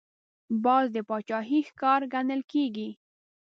باز 0.63 0.85
د 0.95 0.97
باچاهۍ 1.09 1.59
ښکار 1.69 2.01
ګڼل 2.13 2.41
کېږي 2.51 2.89